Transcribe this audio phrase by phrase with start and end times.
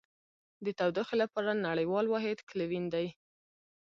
[0.65, 3.07] د تودوخې لپاره نړیوال واحد کلوین دی.